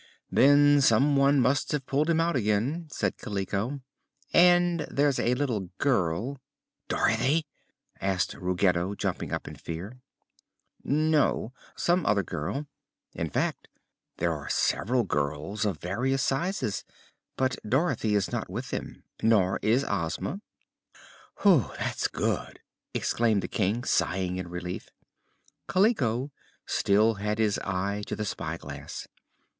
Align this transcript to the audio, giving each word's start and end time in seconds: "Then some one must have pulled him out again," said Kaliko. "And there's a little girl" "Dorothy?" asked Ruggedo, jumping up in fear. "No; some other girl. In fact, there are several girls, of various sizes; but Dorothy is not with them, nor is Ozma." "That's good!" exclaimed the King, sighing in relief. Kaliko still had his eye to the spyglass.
"Then 0.31 0.81
some 0.81 1.15
one 1.15 1.39
must 1.39 1.71
have 1.73 1.85
pulled 1.85 2.09
him 2.09 2.19
out 2.19 2.35
again," 2.35 2.87
said 2.91 3.19
Kaliko. 3.19 3.81
"And 4.33 4.87
there's 4.89 5.19
a 5.19 5.35
little 5.35 5.69
girl" 5.77 6.41
"Dorothy?" 6.89 7.45
asked 8.01 8.33
Ruggedo, 8.33 8.95
jumping 8.95 9.31
up 9.31 9.47
in 9.47 9.57
fear. 9.57 9.99
"No; 10.83 11.53
some 11.75 12.03
other 12.07 12.23
girl. 12.23 12.65
In 13.13 13.29
fact, 13.29 13.67
there 14.17 14.33
are 14.33 14.49
several 14.49 15.03
girls, 15.03 15.65
of 15.65 15.77
various 15.77 16.23
sizes; 16.23 16.83
but 17.37 17.55
Dorothy 17.63 18.15
is 18.15 18.31
not 18.31 18.49
with 18.49 18.71
them, 18.71 19.03
nor 19.21 19.59
is 19.61 19.85
Ozma." 19.87 20.41
"That's 21.45 22.07
good!" 22.07 22.59
exclaimed 22.95 23.43
the 23.43 23.47
King, 23.47 23.83
sighing 23.83 24.37
in 24.37 24.47
relief. 24.47 24.89
Kaliko 25.67 26.31
still 26.65 27.13
had 27.13 27.37
his 27.37 27.59
eye 27.59 28.01
to 28.07 28.15
the 28.15 28.25
spyglass. 28.25 29.07